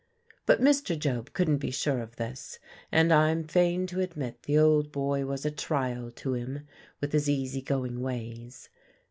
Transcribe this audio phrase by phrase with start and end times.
[0.47, 0.97] But Mr.
[0.97, 2.57] Job couldn't be sure of this,
[2.91, 6.65] and I'm fain to admit the old boy was a trial to him,
[6.99, 8.67] with his easy going ways.